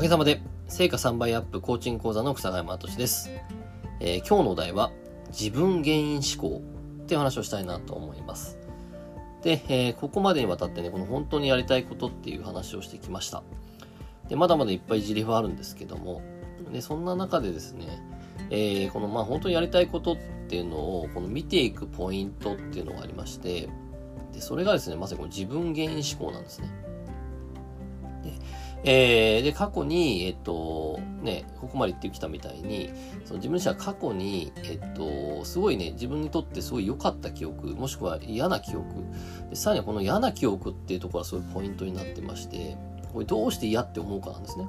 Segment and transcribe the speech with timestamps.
[0.00, 3.30] かげさまで、成果3倍アップコーチング講座の草山敏です、
[4.00, 4.92] えー、今日のお題は、
[5.28, 6.62] 自分原因思考
[7.02, 8.56] っていう話をしたいなと思います。
[9.42, 13.42] で、えー、ここまでにわたってね、この本当にやりたいことっていう話をしてきました。
[14.30, 16.22] で、まだまだいっぱい事例はあるんですけども、
[16.72, 18.02] で、そんな中でですね、
[18.48, 20.16] えー、このまあ本当にやりたいことっ
[20.48, 23.68] ていうのを、この見ていくポイントっていうのがありまして、
[24.32, 26.70] で、それがですね、まさにこの自分原因思考なんですね。
[28.82, 32.90] えー、で、過去に、えっと、ね、ここまで言ってきたみたいに、
[33.24, 38.86] その自分自身は過去に、えっと、すごいね、自分にとってすごい良かった記憶、もしくは嫌な記憶、
[39.50, 42.78] でさらにこの嫌な記憶っていうところはそういポイントになってまして、
[43.12, 44.66] これどうして嫌って思うかなんですね。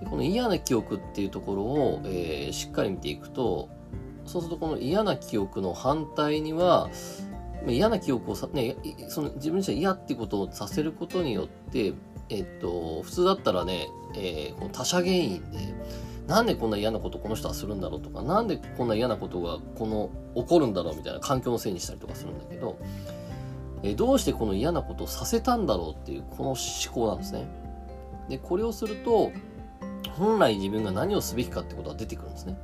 [0.00, 3.70] でこの嫌な記憶っていうところを、えー、しっかり見ていくと、
[4.26, 6.90] そうするとこの嫌な記憶の反対には、
[7.66, 8.76] 嫌な記憶をさ、ね、
[9.08, 11.94] その自分自身は嫌ってことをさせることによって、
[12.28, 15.74] えっと、普通だったらね、えー、他者原因で、
[16.26, 22.78] なんでこんな嫌なことこの人はするんだろうとか、なんでこんな嫌なことがこの起こるんだろうみたいな環境のせいにしたりとかするんだけど、
[23.82, 26.56] えー、どうしてこの嫌なことをさせたんだろうっていうこの思
[26.92, 27.46] 考なんですね。
[28.28, 29.30] で、これをすると、
[30.16, 32.58] 本来自分が何をすべきかってことが出てくるんですね。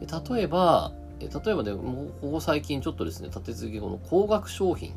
[0.00, 4.92] で例えば、例えばね、もうここ最近ちょっとですね、立て続けこの高額商品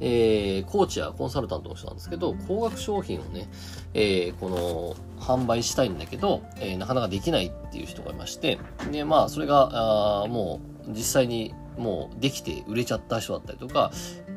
[0.00, 3.48] えー、コーチやコンサルタントの人なんですけど、高額商品をね、
[3.94, 8.58] えー、この、販売したいんだけど、えー、なかなかできないっていう人がいまして、
[8.92, 13.90] で、まあ、それが、あもう、実際にもうできて売れちゃった人だったりとか、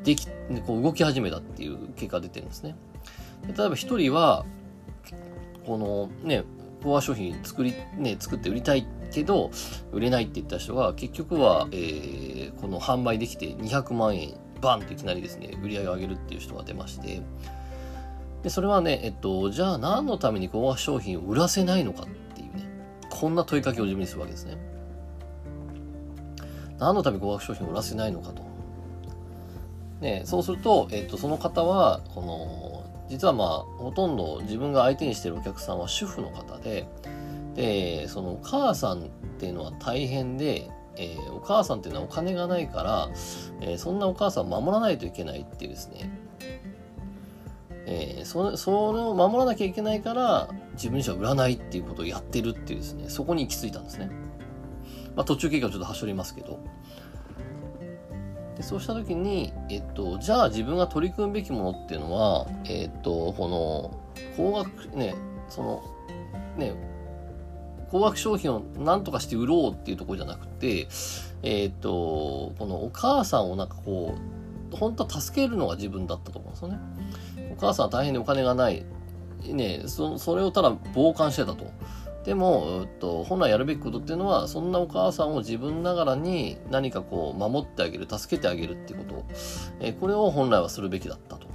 [0.04, 0.28] でき、
[0.66, 2.76] こう動き始めたっていう結果が出てるんですね。
[3.48, 4.46] 例えば一人は、
[5.66, 6.44] このね、
[6.84, 9.52] コア商品作り、ね、作って売りたいけど、
[9.92, 17.22] 売れないって言った人が、結局は、えー、この販売できて200万円バンといきなりですね、売り上げを上げるっていう人が出まして、
[18.44, 22.68] で、それはね、えっと、じゃあ何のために高額商品を売らせないのかっていうね、
[23.10, 24.58] こんな問いかけを自分にするわけですね。
[26.80, 28.44] 何のために高額商品を売らせないのかと。
[30.02, 36.88] ね、そうすると、えっと、その方は、この、実はまあ、ほとんど自分が相手にしてるお客さんは主婦の方で、
[37.56, 39.06] で、そのお母さんっ
[39.38, 43.10] ていうのは大変で、えー、お母さんっていうのはお金がないから、
[43.62, 46.12] えー、そんなお母さんを守らないといけないっていうですね、
[47.86, 53.10] えー、そそれを守らなきゃいけないから自分自身は売らないっていうことをやってるっていうですね。
[53.10, 54.10] そこに行き着いたんですね、
[55.16, 56.60] まあ、途中経過をちょっとはしょりますけど。
[58.56, 64.02] でそうした時に、えっと、じゃあ自分が取り組むべきものっていうのは、えっと、この
[64.36, 65.16] 高額ね
[65.48, 65.84] その
[66.58, 66.74] ね
[67.92, 70.88] 高額商品を何とかして売ろうっていうところじゃなくて、
[71.44, 74.16] えっ、ー、と、このお母さんをなんかこ
[74.72, 76.80] う、本当は助けるのが自分だったと思うんですよね。
[77.52, 78.86] お母さんは大変にお金がない。
[79.44, 81.66] ねそ、それをただ傍観してたと。
[82.24, 89.26] でも、えっと、本来やるべきことっていうのは、そんなお母さんを自分ながらに何かこう、守ってあげる、助けてあげるっていうこと、
[89.82, 91.48] え、これを本来はするべきだったと。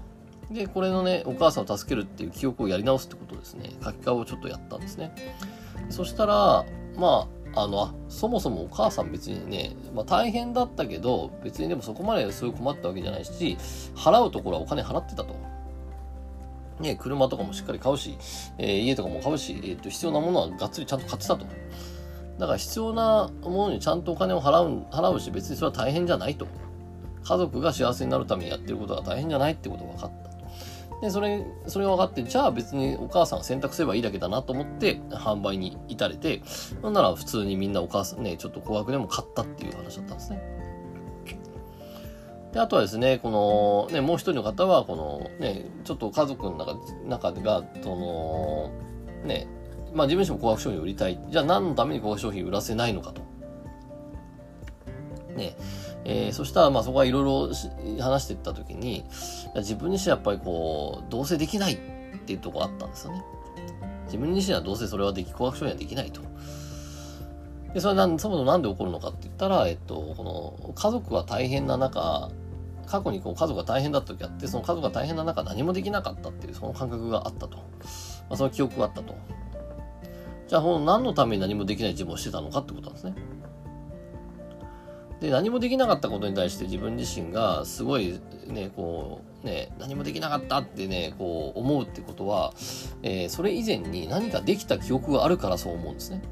[0.51, 3.71] で、これのね、お母さんを助けるっていう記憶をやり直すってことですね。
[3.83, 5.15] 書き換えをちょっとやったんですね。
[5.91, 6.65] そしたら、
[6.97, 13.57] まあ、あの、そもそもお母さん別にね、まあ大変だったけど、別にでもそこまでそういう困ったわけじゃないし、
[13.95, 15.35] 払うところはお金払ってたと。
[16.81, 18.19] ね、車とかもしっかり買うし、
[18.59, 21.47] えー、家とかも買うし、えっ、と、必要なものはがっつりちゃんと買ってたと。
[22.39, 26.47] だから必要なものにちゃんとお金を払う、払うし、別にそれは大変じゃないと。
[27.25, 30.36] 家族が幸せになるためにやってることが大変じゃないってことが分かった。
[31.01, 36.43] で、それ、それが分かって、じゃあ別にお母さんが選択すればいいだけだなと思って販売に至れて、
[36.81, 40.57] そんなら普通にみんなお母さんね、ちょっと高額でも買ったっていう話だったんですね。
[42.53, 43.31] で、あとはですね、こ
[43.91, 46.57] の、ね、もう一人の方は、この、ね、ちょっと家族の
[47.07, 48.71] 中中が、その、
[49.25, 49.47] ね、
[49.93, 51.21] まあ自分自身も高額商品を売りたい。
[51.29, 53.21] じゃあ何のために高額商品を売らせないのかと。
[55.37, 55.55] ね、
[56.09, 57.49] えー、そしたら、まあそこはいろいろ
[58.01, 59.05] 話していったときに、
[59.57, 61.79] 自分自身やっぱりこう、どうせできないっ
[62.27, 63.25] ていうとこあったんですよね。
[64.05, 66.21] 自分自身はどうせそれはでき、高額商品はできないと。
[67.75, 72.31] で、それなん、そもそもなんで起こるのかって言ったら、えっと、この、家族が大変な中、
[72.87, 77.57] 過去にこう家族が大変だった時あって、その家族が大変な中何もできなかったっていう、その感覚があったと。
[77.57, 77.63] ま
[78.31, 79.17] あ、その記憶があったと。
[80.47, 83.17] じゃあ、この何のために何もできない自分をしてたのかってことなんですね。
[85.21, 92.53] で、何もできなかったことに対して自分自身がすごいね、こう、ね、何もできなかったってね、こう思うってことは、
[93.03, 96.23] えー、それ以前に何かできた記憶があるからそう思うんですね。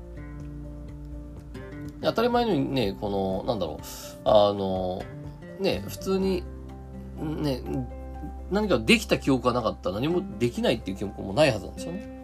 [2.03, 5.03] 当たり前のようにね、この、なんだろう、あの、
[5.61, 6.45] ね、普通に、
[7.19, 7.63] ね、
[8.51, 12.15] 何かできた記憶がなかったら何もできないっていう記憶もないはずなんですよね。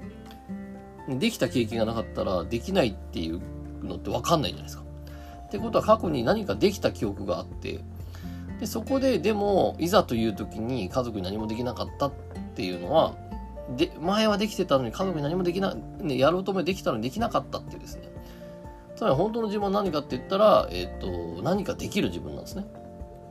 [1.08, 3.40] できた経験がなかったらできないっていう
[3.82, 4.84] のってわかんないじゃないですか。
[5.50, 7.80] ってことは過去に何かできた記憶があって、
[8.60, 12.12] でそこででもいざという時に家族に何もできなかったっ
[12.54, 13.16] ていうのは
[13.76, 18.08] で前はできてたのに家族に何もできな、ね、やろうともできたのにできなかったっていうですね。
[18.94, 22.64] つまり本当の自分は何かって言ったら、えっ、ー、と何かできる自分なんですね。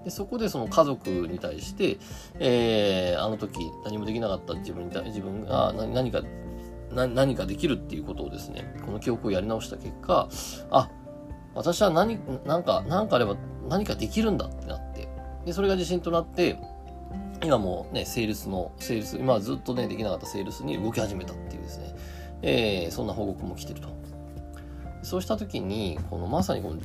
[0.03, 1.97] でそこでその家族に対して、
[2.39, 6.21] えー、あの時何もできなかった自分に自分が何か
[6.91, 10.27] 何かできるっていうことをですねこの記憶をやり直した結果
[10.71, 10.89] あ
[11.55, 13.35] 私は何なんか何かあれば
[13.67, 15.07] 何かできるんだってなって
[15.45, 16.57] でそれが自信となって
[17.43, 21.95] 今もね、セールスの、セールス、今ずっとね、できなかったセールスに動き始めたっていうですね、
[22.41, 23.89] えー、そんな報告も来てると。
[25.03, 26.79] そうした時に、このまさにこの、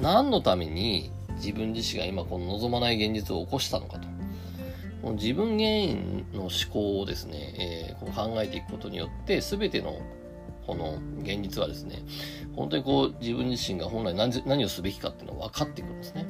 [0.00, 4.08] 何のために自分自身が今この望まない現実を起こしたのかと。
[5.00, 9.98] この自分原因の思考をですね、えー、こう考えていくことによって、全ての
[10.66, 12.02] この現実はですね、
[12.54, 16.26] 本当にこう自分自身が本来何をすべきかっていうのが分かってくるんですね。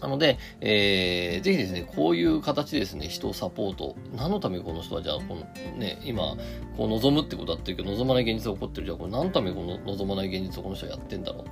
[0.00, 3.96] なので、えー、ぜひですね、こういう形でですね、人をサポート。
[4.16, 5.40] 何のためにこの人は、じゃあ、この
[5.76, 6.36] ね、今、
[6.76, 8.86] こう望むってことだってるけど、望まない現実が起こってる。
[8.86, 11.44] じゃあ、これ何のためにこの望まない現実をこの人はやってんだろう。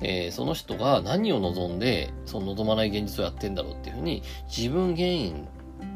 [0.00, 5.46] えー、その人が何を望んで、その望まない現実をやってんだろうっていうふうに、自分原因、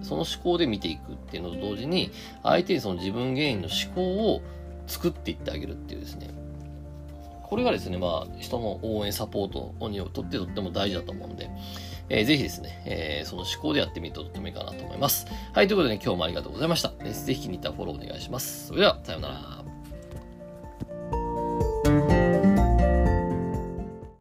[0.07, 2.11] その思考で見ていくっていうのと同時に、
[2.43, 4.43] 相手にその自分原因の思考を
[4.87, 6.31] 作っていってあげるっていうですね、
[7.43, 11.51] これがですね、まあ、人の応援サポートにとってとっても大事だと思うんで、
[12.09, 15.27] えー、ぜひですね、えー、その思考でやってみるととってもいいかなと思います。
[15.53, 16.93] はい、ということで、ね、今日もありがとうございました。
[17.05, 18.69] ぜひ気に入ったフォローお願いします。
[18.69, 19.66] それでは、さようなら。